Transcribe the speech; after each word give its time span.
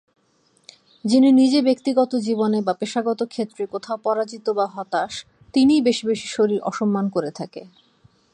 যিনি 1.05 1.29
নিজে 1.31 1.59
ব্যক্তিজীবনে 1.61 2.59
বা 2.61 2.73
পেশাগত 2.73 3.19
ক্ষেত্রে 3.23 3.63
কোথাও 3.65 3.97
পরাজিত 3.97 4.45
বা 4.49 4.65
হতাশ, 4.67 5.13
তিনিই 5.53 5.81
বেশি 5.81 6.03
বেশি 6.07 6.27
শরীর 6.27 6.59
অসম্মান 6.61 7.05
করে 7.09 7.31
থাকে। 7.31 7.61